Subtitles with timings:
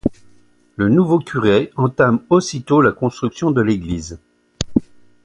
[0.77, 4.19] Le nouveau curé entame aussitôt la construction de l’église.